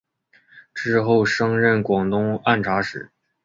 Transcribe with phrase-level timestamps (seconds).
[0.73, 3.11] 之后升任广东按察使。